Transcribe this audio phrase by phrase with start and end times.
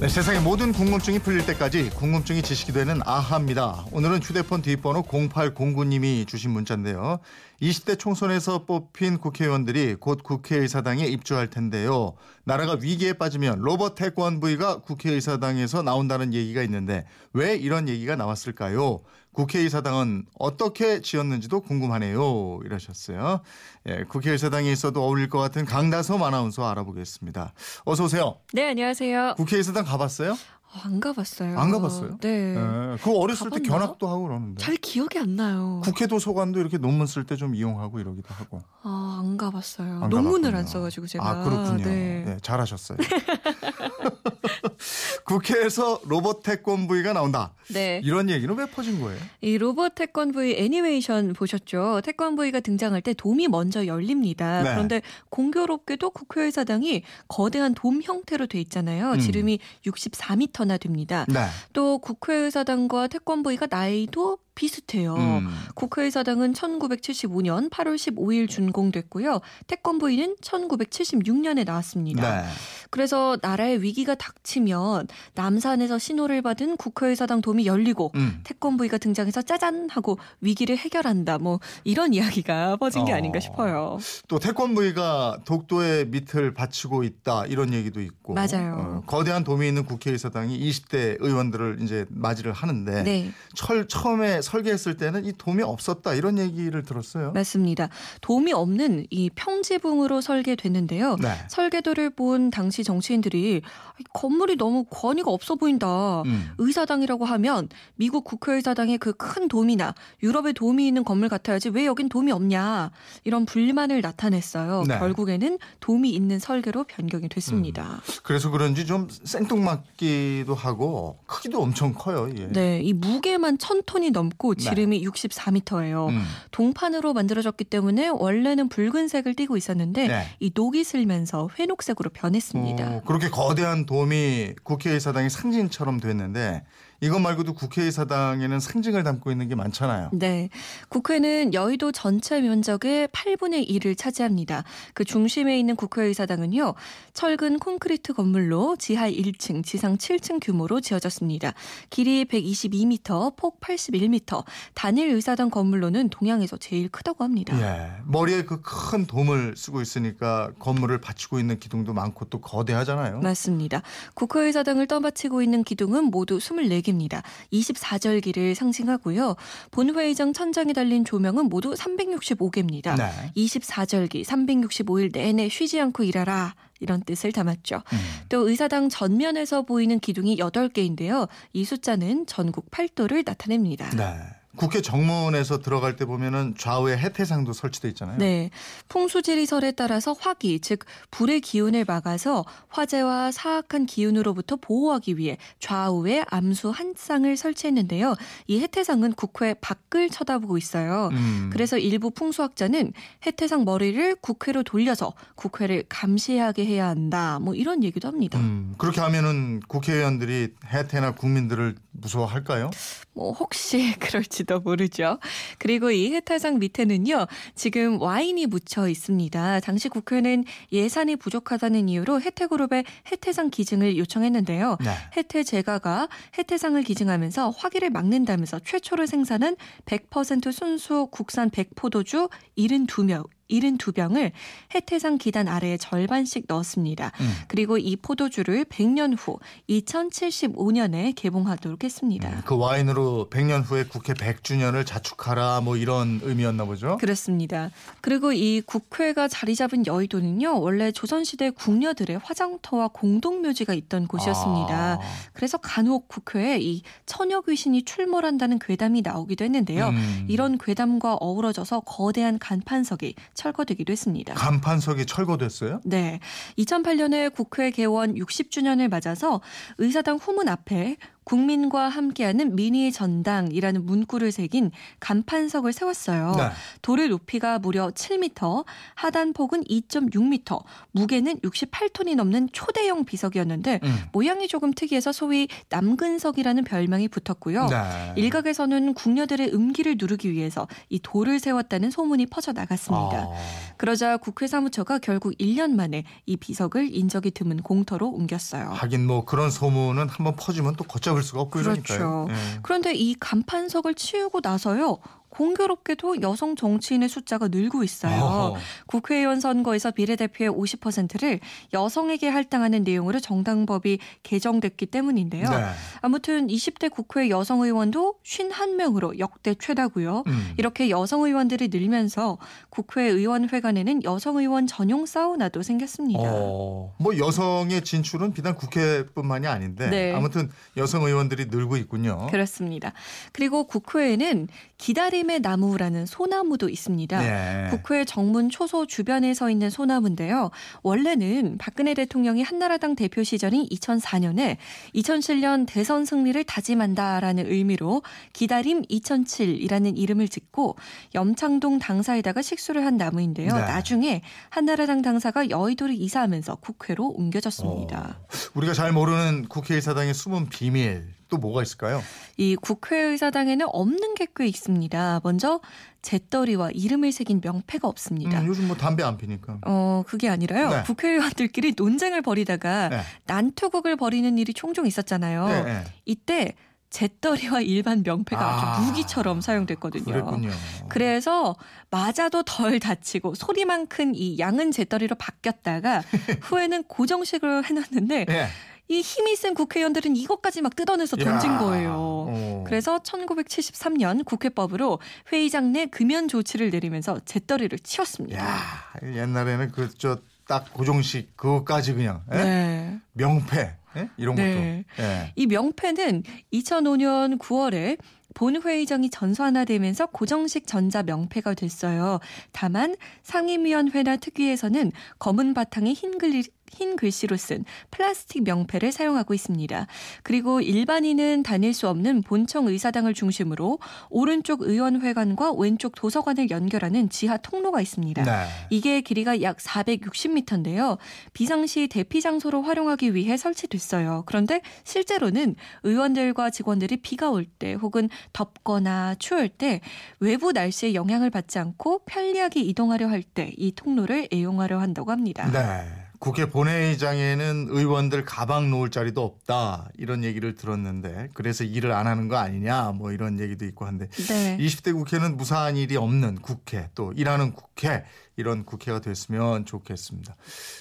[0.00, 3.86] 네, 세상의 모든 궁금증이 풀릴 때까지 궁금증이 지식이 되는 아하입니다.
[3.92, 7.20] 오늘은 휴대폰 뒷번호 0809님이 주신 문자인데요.
[7.62, 12.14] 20대 총선에서 뽑힌 국회의원들이 곧 국회의사당에 입주할 텐데요.
[12.42, 19.00] 나라가 위기에 빠지면 로봇 태권브이가 국회의사당에서 나온다는 얘기가 있는데 왜 이런 얘기가 나왔을까요?
[19.34, 22.60] 국회의사당은 어떻게 지었는지도 궁금하네요.
[22.64, 23.40] 이러셨어요.
[23.88, 27.52] 예, 국회의사당에 있어도 어울릴 것 같은 강다솜 아나운서 알아보겠습니다.
[27.84, 28.36] 어서 오세요.
[28.52, 29.34] 네, 안녕하세요.
[29.36, 30.32] 국회의사당 가봤어요?
[30.32, 31.56] 어, 안 가봤어요.
[31.58, 32.18] 안 가봤어요?
[32.20, 32.56] 네.
[32.56, 33.68] 예, 그거 어렸을 때 가봤나?
[33.86, 34.60] 견학도 하고 그러는데.
[34.62, 35.80] 잘 기억이 안 나요.
[35.84, 38.60] 국회 도서관도 이렇게 논문 쓸 때 좀 이용하고 이러기도 하고.
[38.82, 40.00] 아, 안 가봤어요.
[40.04, 40.56] 안 논문을 가봤군요.
[40.58, 41.28] 안 써가지고 제가.
[41.28, 41.84] 아 그렇군요.
[41.84, 42.24] 네.
[42.26, 42.98] 네, 잘하셨어요.
[45.24, 47.52] 국회에서 로봇 태권브이가 나온다.
[47.68, 48.00] 네.
[48.04, 49.18] 이런 얘기는 왜 퍼진 거예요?
[49.40, 52.02] 이 로봇 태권브이 애니메이션 보셨죠?
[52.04, 54.62] 태권브이가 등장할 때 돔이 먼저 열립니다.
[54.62, 54.70] 네.
[54.72, 59.12] 그런데 공교롭게도 국회의사당이 거대한 돔 형태로 돼 있잖아요.
[59.12, 59.18] 음.
[59.18, 61.24] 지름이 64m나 됩니다.
[61.28, 61.46] 네.
[61.72, 65.16] 또 국회의사당과 태권브이가 나이도 비슷해요.
[65.16, 65.48] 음.
[65.74, 69.40] 국회의사당은 1975년 8월 15일 준공됐고요.
[69.66, 72.42] 태권브이는 1976년에 나왔습니다.
[72.42, 72.48] 네.
[72.90, 74.34] 그래서 나라의 위기가 닥
[74.64, 78.40] 치면 남산에서 신호를 받은 국회의사당 돔이 열리고 음.
[78.44, 81.38] 태권브이가 등장해서 짜잔 하고 위기를 해결한다.
[81.38, 83.16] 뭐 이런 이야기가 퍼진 게 어.
[83.16, 83.98] 아닌가 싶어요.
[84.28, 88.34] 또 태권브이가 독도의 밑을 바치고 있다 이런 얘기도 있고.
[88.34, 88.74] 맞아요.
[88.76, 93.30] 어, 거대한 돔이 있는 국회의사당이 20대 의원들을 이제 맞이를 하는데 네.
[93.54, 97.32] 철 처음에 설계했을 때는 이 돔이 없었다 이런 얘기를 들었어요.
[97.32, 97.88] 맞습니다.
[98.22, 101.16] 돔이 없는 이 평지붕으로 설계됐는데요.
[101.20, 101.34] 네.
[101.48, 103.62] 설계도를 본 당시 정치인들이
[103.98, 106.22] 이 건물이 너무 권위가 없어 보인다.
[106.22, 106.50] 음.
[106.58, 112.90] 의사당이라고 하면 미국 국회의사당의 그큰 돔이나 유럽의 돔이 있는 건물 같아야지 왜 여긴 돔이 없냐
[113.24, 114.84] 이런 불만을 나타냈어요.
[114.86, 114.98] 네.
[114.98, 118.00] 결국에는 돔이 있는 설계로 변경이 됐습니다.
[118.22, 122.28] 그래서 그런지 좀 생뚱맞기도 하고 크기도 엄청 커요.
[122.28, 122.46] 이게.
[122.48, 124.64] 네, 이 무게만 천 톤이 넘고 네.
[124.64, 126.08] 지름이 64m예요.
[126.08, 126.24] 음.
[126.50, 130.26] 동판으로 만들어졌기 때문에 원래는 붉은색을 띠고 있었는데 네.
[130.40, 132.96] 이 녹이 슬면서 회녹색으로 변했습니다.
[132.96, 136.64] 어, 그렇게 거대한 돔이 국회의사당의 상징처럼 됐는데
[137.04, 140.10] 이것 말고도 국회의 사당에는 상징을 담고 있는 게 많잖아요.
[140.12, 140.48] 네.
[140.88, 144.64] 국회는 여의도 전체 면적의 8분의 1을 차지합니다.
[144.94, 146.74] 그 중심에 있는 국회의 사당은요,
[147.12, 151.54] 철근 콘크리트 건물로 지하 1층, 지상 7층 규모로 지어졌습니다.
[151.90, 154.44] 길이 122m, 폭 81m,
[154.74, 157.58] 단일 의사당 건물로는 동양에서 제일 크다고 합니다.
[157.60, 158.02] 예.
[158.06, 163.20] 머리에 그 큰 돔을 쓰고 있으니까 건물을 받치고 있는 기둥도 많고 또 거대하잖아요.
[163.20, 163.82] 맞습니다.
[164.14, 167.22] 국회의사당을 떠받치고 있는 기둥은 모두 24개 입니다.
[167.52, 169.36] 24절기를 상징하고요.
[169.70, 172.96] 본회의장 천장에 달린 조명은 모두 365개입니다.
[172.96, 173.10] 네.
[173.36, 177.76] 24절기 365일 내내 쉬지 않고 일하라 이런 뜻을 담았죠.
[177.76, 177.98] 음.
[178.28, 181.28] 또 의사당 전면에서 보이는 기둥이 8개인데요.
[181.52, 183.90] 이 숫자는 전국 8도를 나타냅니다.
[183.90, 184.43] 네.
[184.56, 188.18] 국회 정문에서 들어갈 때 보면은 좌우에 해태상도 설치돼 있잖아요.
[188.18, 188.50] 네.
[188.88, 196.94] 풍수지리설에 따라서 화기, 즉 불의 기운을 막아서 화재와 사악한 기운으로부터 보호하기 위해 좌우에 암수 한
[196.96, 198.14] 쌍을 설치했는데요.
[198.46, 201.08] 이 해태상은 국회 밖을 쳐다보고 있어요.
[201.12, 201.50] 음.
[201.52, 202.92] 그래서 일부 풍수학자는
[203.26, 207.38] 해태상 머리를 국회로 돌려서 국회를 감시하게 해야 한다.
[207.40, 208.38] 뭐 이런 얘기도 합니다.
[208.38, 212.70] 음, 그렇게 하면은 국회의원들이 해태나 국민들을 무서워할까요?
[213.14, 215.18] 뭐 혹시 그럴지 도 모르죠.
[215.58, 217.26] 그리고 이 해태상 밑에는요.
[217.54, 219.60] 지금 와인이 묻혀 있습니다.
[219.60, 224.78] 당시 국회는 예산이 부족하다는 이유로 해태그룹에 해태상 기증을 요청했는데요.
[224.80, 224.90] 네.
[225.16, 229.56] 해태 제가가 해태상을 기증하면서 화기를 막는다면서 최초로 생산한
[229.86, 234.32] 100% 순수 국산 백포도주 72명 72병을
[234.74, 237.12] 해태상 기단 아래에 절반씩 넣었습니다.
[237.20, 237.34] 음.
[237.48, 239.38] 그리고 이 포도주를 100년 후
[239.68, 242.42] 2075년에 개봉하도록 했습니다.
[242.44, 246.96] 그 와인으로 100년 후에 국회 100주년을 자축하라 뭐 이런 의미였나 보죠.
[246.98, 247.70] 그렇습니다.
[248.00, 254.74] 그리고 이 국회가 자리 잡은 여의도는요, 원래 조선시대 궁녀들의 화장터와 공동묘지가 있던 곳이었습니다.
[254.74, 254.98] 아.
[255.32, 259.88] 그래서 간혹 국회에 이 처녀 귀신이 출몰한다는 괴담이 나오기도 했는데요.
[259.88, 260.26] 음.
[260.28, 264.34] 이런 괴담과 어우러져서 거대한 간판석이 철거되기도 했습니다.
[264.34, 265.80] 간판석이 철거됐어요?
[265.84, 266.20] 네.
[266.58, 269.40] 2008년에 국회 개원 60주년을 맞아서
[269.78, 276.34] 의사당 후문 앞에 국민과 함께하는 미니 전당이라는 문구를 새긴 간판석을 세웠어요.
[276.36, 276.50] 네.
[276.82, 280.62] 돌의 높이가 무려 7m, 하단폭은 2.6m,
[280.92, 283.98] 무게는 68톤이 넘는 초대형 비석이었는데 음.
[284.12, 287.66] 모양이 조금 특이해서 소위 남근석이라는 별명이 붙었고요.
[287.66, 288.14] 네.
[288.16, 293.28] 일각에서는 궁녀들의 음기를 누르기 위해서 이 돌을 세웠다는 소문이 퍼져 나갔습니다.
[293.30, 293.74] 아.
[293.76, 298.70] 그러자 국회 사무처가 결국 1년 만에 이 비석을 인적이 드문 공터로 옮겼어요.
[298.70, 301.70] 하긴 뭐 그런 소문은 한번 퍼지면 또걷 잡을 수가 없고 그렇죠.
[301.94, 302.26] 이러니까요.
[302.30, 302.34] 예.
[302.62, 304.98] 그런데 이 간판석을 치우고 나서요.
[305.34, 308.22] 공교롭게도 여성 정치인의 숫자가 늘고 있어요.
[308.22, 308.56] 어허.
[308.86, 311.40] 국회의원 선거에서 비례대표의 50%를
[311.72, 315.48] 여성에게 할당하는 내용으로 정당법이 개정됐기 때문인데요.
[315.48, 315.64] 네.
[316.00, 320.22] 아무튼 20대 국회 여성 의원도 51명으로 역대 최다고요.
[320.26, 320.54] 음.
[320.56, 322.38] 이렇게 여성 의원들이 늘면서
[322.70, 326.22] 국회의원회관에는 여성 의원 전용 사우나도 생겼습니다.
[326.24, 330.12] 어, 뭐 여성의 진출은 비단 국회뿐만이 아닌데 네.
[330.14, 332.28] 아무튼 여성 의원들이 늘고 있군요.
[332.30, 332.92] 그렇습니다.
[333.32, 334.48] 그리고 국회에는
[334.78, 337.20] 기다림 의 나무라는 소나무도 있습니다.
[337.20, 337.70] 네.
[337.70, 340.50] 국회 정문 초소 주변에 서 있는 소나무인데요.
[340.82, 344.56] 원래는 박근혜 대통령이 한나라당 대표 시절인 2004년에
[344.94, 350.76] 2007년 대선 승리를 다짐한다라는 의미로 기다림 2007이라는 이름을 짓고
[351.14, 353.54] 염창동 당사에다가 식수를 한 나무인데요.
[353.54, 353.60] 네.
[353.60, 358.18] 나중에 한나라당 당사가 여의도를 이사하면서 국회로 옮겨졌습니다.
[358.20, 362.02] 어, 우리가 잘 모르는 국회의사당의 숨은 비밀 또 뭐가 있을까요?
[362.36, 365.20] 이 국회의사당에는 없는 게 꽤 있습니다.
[365.22, 365.60] 먼저
[366.02, 368.40] 재떨이와 이름을 새긴 명패가 없습니다.
[368.40, 369.58] 음, 요즘 뭐 담배 안 피니까.
[369.66, 370.70] 어, 그게 아니라요.
[370.70, 370.82] 네.
[370.84, 373.00] 국회의원들끼리 논쟁을 벌이다가 네.
[373.26, 375.46] 난투극을 벌이는 일이 종종 있었잖아요.
[375.46, 375.84] 네, 네.
[376.04, 376.54] 이때
[376.90, 380.04] 재떨이와 일반 명패가 아, 아, 주 무기처럼 사용됐거든요.
[380.04, 380.50] 그랬군요.
[380.88, 381.54] 그래서
[381.90, 386.02] 맞아도 덜 다치고 소리만 큰 이 양은 재떨이로 바뀌었다가
[386.42, 388.46] 후에는 고정식으로 해놨는데 예.
[388.88, 391.58] 이 힘이 센 국회의원들은 이것까지 막 뜯어내서 던진 야.
[391.58, 391.94] 거예요.
[391.96, 392.64] 어.
[392.66, 394.98] 그래서 1973년 국회법으로
[395.32, 398.44] 회의장 내 금연 조치를 내리면서 재떨이를 치웠습니다.
[398.44, 398.60] 야,
[399.02, 402.36] 옛날에는 그저 딱 고정식 그거까지 그냥 예?
[402.36, 403.00] 네.
[403.14, 404.08] 명패 예?
[404.16, 404.84] 이런 네.
[404.96, 405.02] 것도.
[405.06, 405.32] 예.
[405.36, 406.22] 이 명패는
[406.52, 407.98] 2005년 9월에
[408.34, 412.18] 본회의장이 전산화되면서 고정식 전자 명패가 됐어요.
[412.52, 414.90] 다만 상임위원회나 특위에서는
[415.20, 419.86] 검은 바탕에 흰 글, 흰 글씨로 쓴 플라스틱 명패를 사용하고 있습니다.
[420.22, 423.78] 그리고 일반인은 다닐 수 없는 본청 의사당을 중심으로
[424.10, 428.22] 오른쪽 의원회관과 왼쪽 도서관을 연결하는 지하 통로가 있습니다.
[428.24, 428.46] 네.
[428.70, 430.98] 이게 길이가 약 460m인데요.
[431.32, 434.24] 비상시 대피 장소로 활용하기 위해 설치됐어요.
[434.26, 439.80] 그런데 실제로는 의원들과 직원들이 비가 올 때 혹은 덥거나 추울 때
[440.18, 445.50] 외부 날씨에 영향을 받지 않고 편리하게 이동하려 할 때 이 통로를 애용하려 한다고 합니다.
[445.50, 446.03] 네.
[446.24, 452.36] 국회 본회의장에는 의원들 가방 놓을 자리도 없다 이런 얘기를 들었는데 그래서 일을 안 하는 거
[452.36, 454.56] 아니냐 뭐 이런 얘기도 있고 한데 네.
[454.58, 458.04] 20대 국회는 무사한 일이 없는 국회 또 일하는 국회
[458.36, 460.34] 이런 국회가 됐으면 좋겠습니다.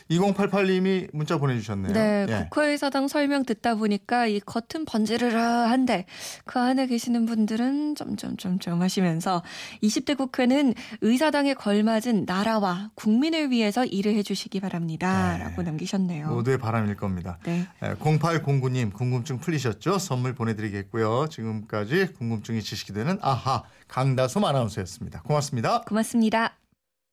[0.09, 1.93] 2088님이 문자 보내주셨네요.
[1.93, 2.47] 네, 예.
[2.49, 6.05] 국회의사당 설명 듣다 보니까 이 겉은 번지르르한데
[6.45, 9.43] 그 안에 계시는 분들은 점점점점 하시면서
[9.83, 14.81] 20대 국회는 의사당에 걸맞은 나라와 국민을 위해서 일을 해주시기 바랍
[15.33, 15.63] 니다라고 네.
[15.63, 16.27] 남기셨네요.
[16.27, 17.37] 모두의 바람일 겁니다.
[17.43, 17.67] 네.
[17.81, 19.99] 0809님 궁금증 풀리셨죠?
[19.99, 21.27] 선물 보내드리겠고요.
[21.29, 25.21] 지금까지 궁금증이 지식이 되는 아하 강다솜 아나운서였습니다.
[25.21, 25.81] 고맙습니다.
[25.81, 26.62] 고맙습니다.